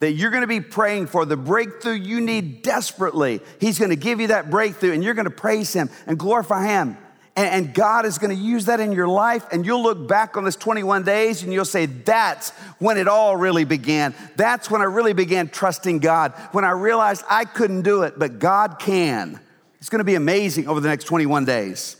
[0.00, 3.40] that you're gonna be praying for, the breakthrough you need desperately.
[3.60, 6.98] He's gonna give you that breakthrough and you're gonna praise Him and glorify Him.
[7.34, 10.56] And, God is gonna use that in your life, and you'll look back on this
[10.56, 14.14] 21 days and you'll say, That's when it all really began.
[14.36, 18.38] That's when I really began trusting God, when I realized I couldn't do it, but
[18.38, 19.40] God can.
[19.78, 21.96] It's gonna be amazing over the next 21 days.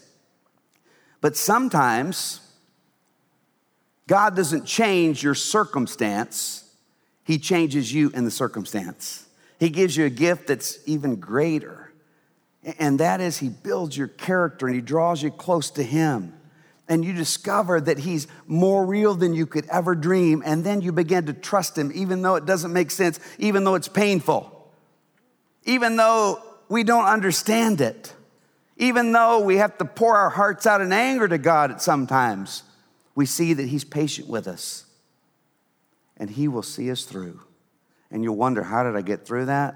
[1.23, 2.40] But sometimes,
[4.07, 6.62] God doesn't change your circumstance
[7.25, 9.27] he changes you in the circumstance.
[9.59, 11.82] He gives you a gift that's even greater.
[12.79, 16.35] And that is, He builds your character and He draws you close to Him.
[16.88, 20.42] And you discover that He's more real than you could ever dream.
[20.44, 23.75] And then you begin to trust Him, even though it doesn't make sense, even though
[23.75, 24.70] it's painful,
[25.64, 28.14] even though we don't understand it,
[28.77, 32.62] even though we have to pour our hearts out in anger to God at sometimes.
[33.14, 34.87] We see that He's patient with us
[36.16, 37.40] and He will see us through.
[38.11, 39.75] And you'll wonder, how did I get through that?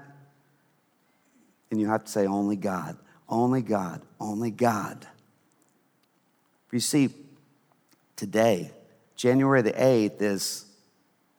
[1.69, 5.05] And you have to say, only God, only God, only God.
[6.71, 7.09] You see,
[8.15, 8.71] today,
[9.15, 10.65] January the 8th, is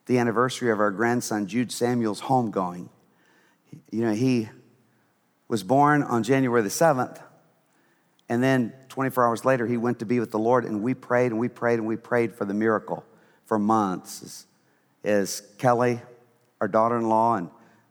[0.07, 2.89] the anniversary of our grandson Jude Samuel's homegoing.
[3.91, 4.49] You know, he
[5.49, 7.23] was born on January the 7th,
[8.29, 11.31] and then 24 hours later, he went to be with the Lord, and we prayed
[11.31, 13.05] and we prayed and we prayed for the miracle
[13.47, 14.47] for months
[15.05, 16.01] as Kelly,
[16.61, 17.51] our daughter in law, and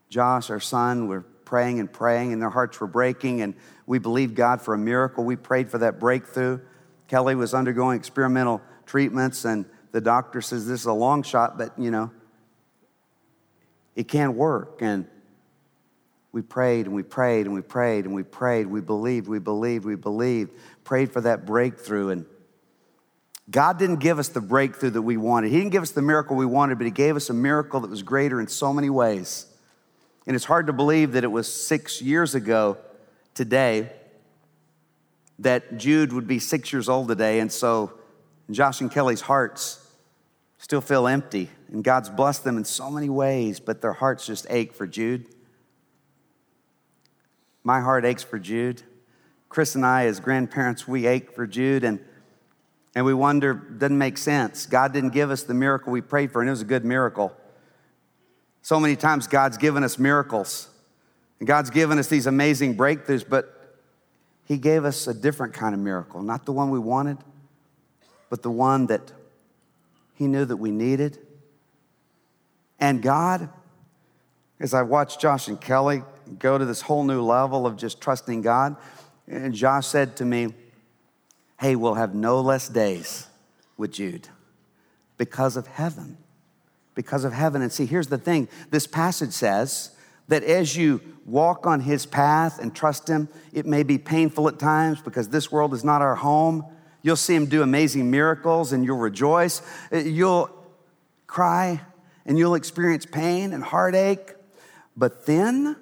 [0.09, 3.55] Josh, our son, were praying and praying, and their hearts were breaking, and
[3.85, 5.23] we believed God for a miracle.
[5.23, 6.59] We prayed for that breakthrough.
[7.07, 11.71] Kelly was undergoing experimental treatments, and the doctor says this is a long shot, but
[11.79, 12.11] you know,
[13.95, 14.81] it can work.
[14.81, 15.07] And
[16.33, 18.67] we prayed and we prayed and we prayed and we prayed.
[18.67, 20.51] We believed, we believed, we believed,
[20.83, 22.09] prayed for that breakthrough.
[22.09, 22.25] And
[23.49, 25.51] God didn't give us the breakthrough that we wanted.
[25.51, 27.89] He didn't give us the miracle we wanted, but He gave us a miracle that
[27.89, 29.45] was greater in so many ways.
[30.27, 32.77] And it's hard to believe that it was six years ago
[33.33, 33.91] today
[35.39, 37.39] that Jude would be six years old today.
[37.39, 37.93] And so
[38.51, 39.83] Josh and Kelly's hearts
[40.57, 41.49] still feel empty.
[41.71, 45.27] And God's blessed them in so many ways, but their hearts just ache for Jude.
[47.63, 48.83] My heart aches for Jude.
[49.49, 51.83] Chris and I, as grandparents, we ache for Jude.
[51.83, 51.99] And
[52.97, 54.65] and we wonder, doesn't make sense.
[54.65, 57.31] God didn't give us the miracle we prayed for, and it was a good miracle.
[58.67, 60.67] So many times, God's given us miracles,
[61.39, 63.77] and God's given us these amazing breakthroughs, but
[64.43, 67.17] He gave us a different kind of miracle, not the one we wanted,
[68.29, 69.13] but the one that
[70.15, 71.17] He knew that we needed.
[72.77, 73.47] And God,
[74.59, 76.03] as I watched Josh and Kelly
[76.37, 78.75] go to this whole new level of just trusting God,
[79.29, 80.53] and Josh said to me,
[81.57, 83.27] hey, we'll have no less days
[83.77, 84.27] with Jude
[85.17, 86.17] because of heaven.
[86.97, 87.61] Because of heaven.
[87.61, 89.91] And see, here's the thing this passage says
[90.27, 94.59] that as you walk on his path and trust him, it may be painful at
[94.59, 96.65] times because this world is not our home.
[97.03, 99.61] You'll see him do amazing miracles and you'll rejoice.
[99.93, 100.49] Uh, you'll
[101.27, 101.81] cry
[102.25, 104.33] and you'll experience pain and heartache.
[104.97, 105.77] But then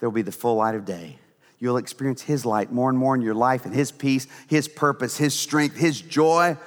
[0.00, 1.18] there'll be the full light of day
[1.64, 5.16] you'll experience His light more and more in your life and His peace, His purpose,
[5.16, 6.58] His strength, His joy.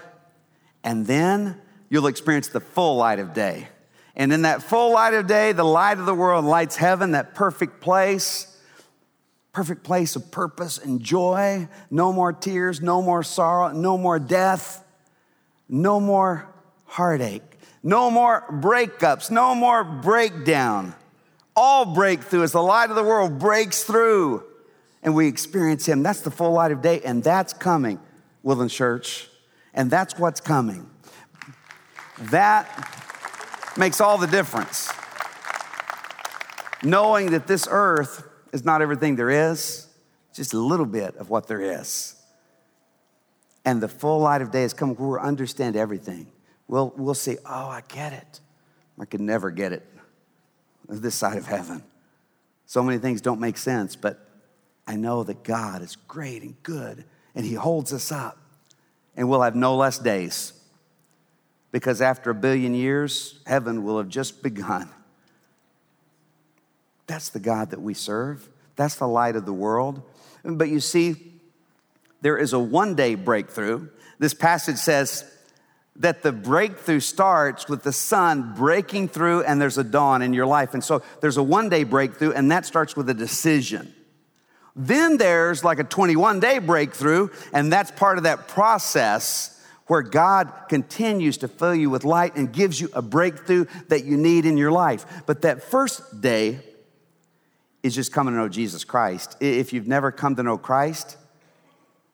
[0.83, 3.67] And then you'll experience the full light of day.
[4.15, 7.35] And in that full light of day, the light of the world lights heaven, that
[7.35, 8.59] perfect place,
[9.53, 11.67] perfect place of purpose and joy.
[11.91, 14.83] No more tears, no more sorrow, no more death,
[15.69, 16.47] no more
[16.85, 17.43] heartache,
[17.83, 20.95] no more breakups, no more breakdown.
[21.55, 24.43] All breakthrough as the light of the world breaks through
[25.03, 26.03] and we experience Him.
[26.03, 27.99] That's the full light of day, and that's coming,
[28.43, 29.29] Woodland Church.
[29.73, 30.89] And that's what's coming.
[32.19, 34.89] That makes all the difference.
[36.83, 39.87] Knowing that this earth is not everything there is,
[40.33, 42.15] just a little bit of what there is.
[43.65, 46.27] And the full light of day is coming we'll understand everything.
[46.67, 48.39] We'll, we'll say, oh, I get it.
[48.99, 49.85] I could never get it.
[50.87, 51.83] this side of heaven.
[52.65, 54.27] So many things don't make sense, but
[54.87, 57.05] I know that God is great and good,
[57.35, 58.37] and He holds us up,
[59.15, 60.53] and we'll have no less days.
[61.71, 64.89] Because after a billion years, heaven will have just begun.
[67.07, 68.47] That's the God that we serve.
[68.75, 70.01] That's the light of the world.
[70.43, 71.15] But you see,
[72.21, 73.87] there is a one day breakthrough.
[74.19, 75.23] This passage says
[75.97, 80.45] that the breakthrough starts with the sun breaking through and there's a dawn in your
[80.45, 80.73] life.
[80.73, 83.93] And so there's a one day breakthrough, and that starts with a decision.
[84.75, 89.56] Then there's like a 21 day breakthrough, and that's part of that process
[89.87, 94.17] where God continues to fill you with light and gives you a breakthrough that you
[94.17, 95.05] need in your life.
[95.25, 96.59] But that first day
[97.83, 99.37] is just coming to know Jesus Christ.
[99.39, 101.17] If you've never come to know Christ,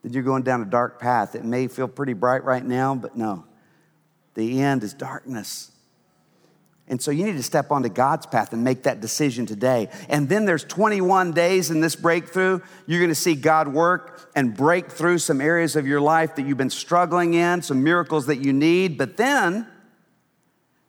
[0.03, 1.35] then you're going down a dark path.
[1.35, 3.45] It may feel pretty bright right now, but no.
[4.35, 5.71] The end is darkness.
[6.87, 9.89] And so you need to step onto God's path and make that decision today.
[10.09, 12.59] And then there's 21 days in this breakthrough.
[12.85, 16.45] You're going to see God work and break through some areas of your life that
[16.45, 18.97] you've been struggling in, some miracles that you need.
[18.97, 19.65] But then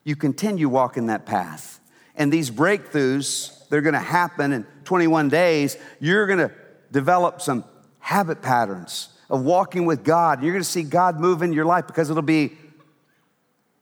[0.03, 1.79] you continue walking that path.
[2.17, 5.77] And these breakthroughs, they're going to happen in 21 days.
[6.01, 6.53] You're going to
[6.91, 7.65] develop some
[8.01, 10.43] habit patterns of walking with God.
[10.43, 12.59] You're going to see God move in your life because it'll be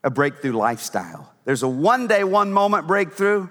[0.03, 1.32] a breakthrough lifestyle.
[1.45, 3.49] There's a one day, one moment breakthrough.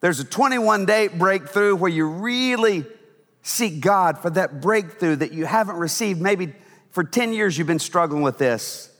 [0.00, 2.84] There's a 21 day breakthrough where you really
[3.42, 6.20] seek God for that breakthrough that you haven't received.
[6.20, 6.52] Maybe
[6.90, 8.90] for 10 years you've been struggling with this.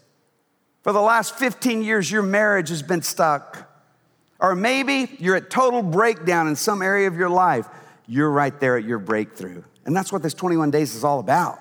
[0.82, 3.68] For the last 15 years, your marriage has been stuck.
[4.40, 7.66] Or maybe you're at total breakdown in some area of your life.
[8.06, 9.62] You're right there at your breakthrough.
[9.84, 11.58] And that's what this 21 days is all about.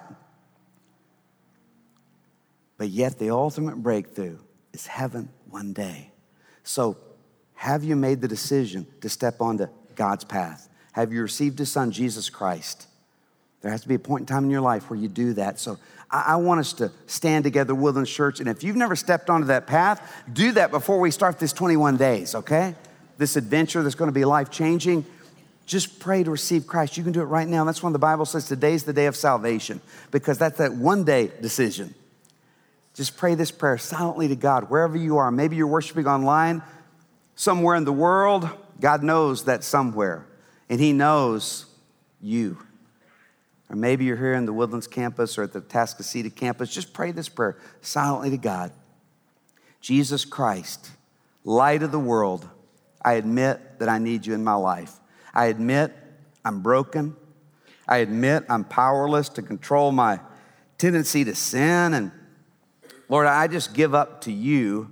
[2.77, 4.37] But yet, the ultimate breakthrough
[4.71, 6.11] is heaven one day.
[6.67, 6.97] So,
[7.53, 10.67] have you made the decision to step onto God's path?
[10.91, 12.87] Have you received His Son, Jesus Christ?
[13.61, 15.61] There has to be a point in time in your life where you do that.
[15.61, 15.77] So,
[16.11, 18.41] I, want us to stand together, Woodlands Church.
[18.41, 21.95] And if you've never stepped onto that path, do that before we start this 21
[21.95, 22.75] days, okay?
[23.17, 25.05] This adventure that's going to be life changing.
[25.65, 26.97] Just pray to receive Christ.
[26.97, 27.63] You can do it right now.
[27.63, 31.31] That's when the Bible says today's the day of salvation because that's that one day
[31.41, 31.93] decision.
[32.97, 35.29] Just pray this prayer silently to God wherever you are.
[35.29, 36.63] Maybe you're worshiping online
[37.35, 38.49] somewhere in the world.
[38.81, 40.25] God knows that somewhere,
[40.67, 41.67] and He knows
[42.19, 42.57] you.
[43.69, 46.73] Or maybe you're here in the Woodlands campus or at the Atascocita campus.
[46.73, 48.71] Just pray this prayer silently to God
[49.79, 50.89] Jesus Christ,
[51.43, 52.49] light of the world,
[53.05, 54.93] I admit that I need you in my life.
[55.35, 55.93] I admit
[56.43, 57.15] I'm broken.
[57.87, 60.19] I admit I'm powerless to control my
[60.79, 61.93] tendency to sin.
[61.93, 62.11] And
[63.09, 64.89] Lord, I just give up to you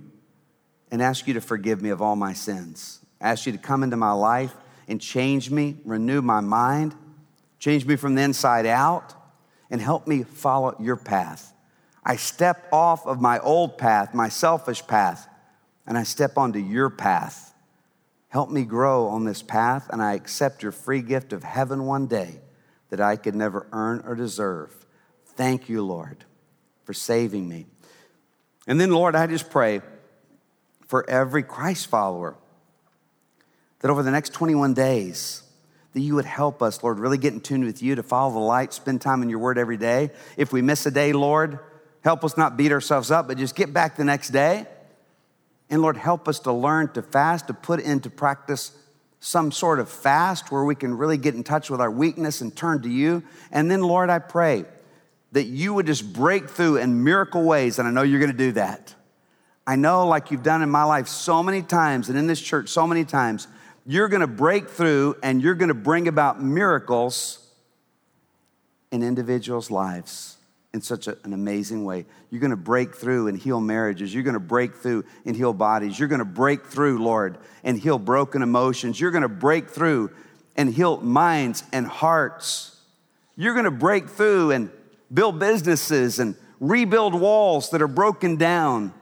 [0.90, 3.00] and ask you to forgive me of all my sins.
[3.20, 4.54] I ask you to come into my life
[4.88, 6.94] and change me, renew my mind,
[7.58, 9.14] change me from the inside out,
[9.70, 11.52] and help me follow your path.
[12.04, 15.28] I step off of my old path, my selfish path,
[15.86, 17.52] and I step onto your path.
[18.28, 22.06] Help me grow on this path, and I accept your free gift of heaven one
[22.06, 22.40] day
[22.90, 24.86] that I could never earn or deserve.
[25.24, 26.24] Thank you, Lord,
[26.84, 27.66] for saving me.
[28.66, 29.80] And then, Lord, I just pray
[30.86, 32.36] for every Christ follower
[33.80, 35.42] that over the next 21 days,
[35.92, 38.38] that you would help us, Lord, really get in tune with you to follow the
[38.38, 40.10] light, spend time in your word every day.
[40.36, 41.58] If we miss a day, Lord,
[42.02, 44.66] help us not beat ourselves up, but just get back the next day
[45.68, 48.72] and Lord, help us to learn to fast, to put into practice
[49.18, 52.54] some sort of fast where we can really get in touch with our weakness and
[52.54, 53.22] turn to you.
[53.50, 54.64] And then, Lord, I pray
[55.32, 58.52] that you would just break through in miracle ways, and I know you're gonna do
[58.52, 58.94] that.
[59.66, 62.68] I know, like you've done in my life so many times and in this church
[62.68, 63.48] so many times,
[63.84, 67.46] you're gonna break through and you're gonna bring about miracles
[68.92, 70.36] in individuals' lives
[70.76, 72.04] in such a, an amazing way.
[72.30, 74.12] You're going to break through and heal marriages.
[74.12, 75.98] You're going to break through and heal bodies.
[75.98, 79.00] You're going to break through, Lord, and heal broken emotions.
[79.00, 80.10] You're going to break through
[80.54, 82.78] and heal minds and hearts.
[83.36, 84.70] You're going to break through and
[85.12, 88.92] build businesses and rebuild walls that are broken down.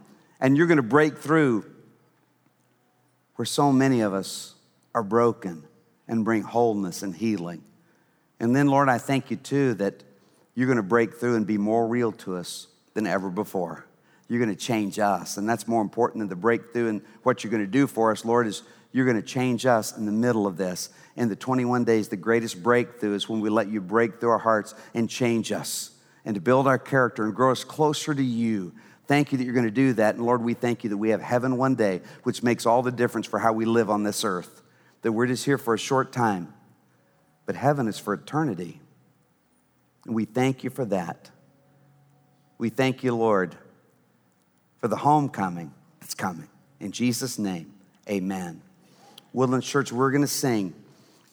[0.41, 1.65] And you're going to break through
[3.37, 4.55] where so many of us
[4.95, 5.65] are broken
[6.07, 7.63] and bring wholeness and healing.
[8.41, 10.03] And then, Lord, I thank you too that
[10.55, 13.87] you're going to break through and be more real to us than ever before.
[14.29, 15.37] You're going to change us.
[15.37, 18.25] And that's more important than the breakthrough and what you're going to do for us,
[18.25, 20.91] Lord, is you're going to change us in the middle of this.
[21.17, 24.39] In the 21 days, the greatest breakthrough is when we let you break through our
[24.39, 25.94] hearts and change us
[26.25, 28.73] and to build our character and grow us closer to you.
[29.07, 30.15] Thank you that you're going to do that.
[30.15, 32.91] And Lord, we thank you that we have heaven one day, which makes all the
[32.91, 34.63] difference for how we live on this earth.
[35.05, 36.53] that we're just here for a short time,
[37.45, 38.81] but heaven is for eternity.
[40.07, 41.31] And we thank you for that.
[42.57, 43.55] We thank you, Lord,
[44.79, 46.49] for the homecoming that's coming.
[46.81, 47.75] In Jesus' name,
[48.09, 48.63] amen.
[49.35, 50.73] Woodlands Church, we're going to sing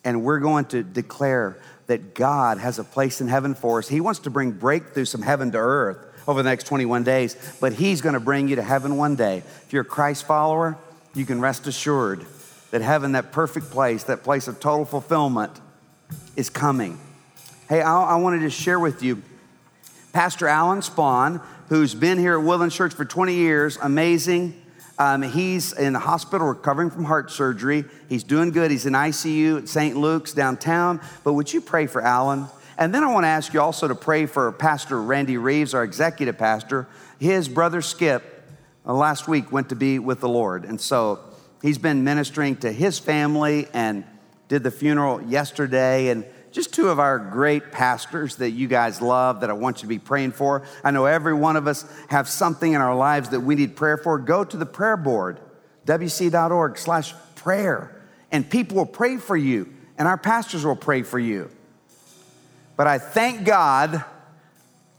[0.04, 3.88] and we're going to declare that God has a place in heaven for us.
[3.88, 5.98] He wants to bring breakthroughs from heaven to earth
[6.28, 9.38] over the next 21 days, but He's going to bring you to heaven one day.
[9.38, 10.78] If you're a Christ follower,
[11.14, 12.26] you can rest assured
[12.72, 15.52] that heaven, that perfect place, that place of total fulfillment,
[16.36, 17.00] is coming.
[17.68, 19.22] Hey, I, I wanted to share with you
[20.14, 24.61] Pastor Alan Spawn, who's been here at Woodland Church for 20 years, amazing.
[25.02, 27.86] Um, he's in the hospital recovering from heart surgery.
[28.08, 28.70] He's doing good.
[28.70, 29.98] He's in ICU at St.
[29.98, 31.02] Luke's downtown.
[31.24, 32.46] But would you pray for Alan?
[32.78, 35.84] And then I want to ask you also to pray for Pastor Randy Reeves, our
[35.84, 36.88] executive pastor.
[37.20, 38.44] His brother Skip
[38.86, 40.66] uh, last week went to be with the Lord.
[40.66, 41.20] And so
[41.64, 44.04] he's been ministering to his family and
[44.50, 46.10] did the funeral yesterday.
[46.10, 49.82] And just two of our great pastors that you guys love that I want you
[49.82, 50.64] to be praying for.
[50.84, 53.98] I know every one of us have something in our lives that we need prayer
[53.98, 54.20] for.
[54.20, 55.40] Go to the prayer board,
[55.86, 61.20] wc.org slash prayer, and people will pray for you, and our pastors will pray for
[61.20, 61.50] you.
[62.76, 64.04] But I thank God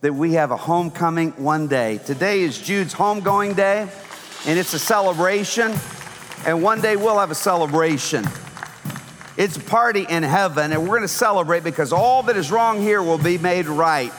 [0.01, 1.99] that we have a homecoming one day.
[1.99, 3.89] Today is Jude's homegoing day,
[4.47, 5.73] and it's a celebration,
[6.47, 8.25] and one day we'll have a celebration.
[9.37, 12.83] It's a party in heaven, and we're going to celebrate because all that is wrong
[12.83, 14.13] here will be made right.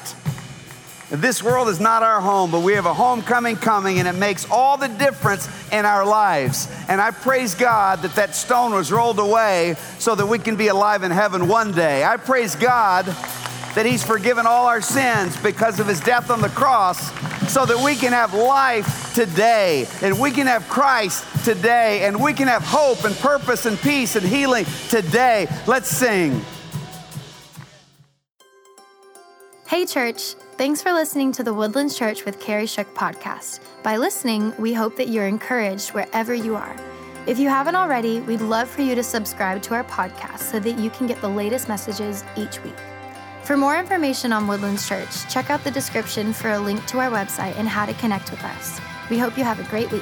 [1.12, 4.50] This world is not our home, but we have a homecoming coming, and it makes
[4.50, 6.68] all the difference in our lives.
[6.88, 10.70] And I praise God that that stone was rolled away so that we can be
[10.70, 12.04] alive in heaven one day.
[12.04, 13.06] I praise God
[13.76, 17.12] that He's forgiven all our sins because of His death on the cross
[17.48, 22.34] so that we can have life today and we can have Christ today and we
[22.34, 25.48] can have hope and purpose and peace and healing today.
[25.68, 26.42] Let's sing.
[29.68, 30.36] Hey, church.
[30.58, 33.60] Thanks for listening to the Woodlands Church with Kerry Shook podcast.
[33.82, 36.76] By listening, we hope that you're encouraged wherever you are.
[37.26, 40.78] If you haven't already, we'd love for you to subscribe to our podcast so that
[40.78, 42.76] you can get the latest messages each week.
[43.44, 47.12] For more information on Woodlands Church, check out the description for a link to our
[47.12, 48.80] website and how to connect with us.
[49.10, 50.02] We hope you have a great week.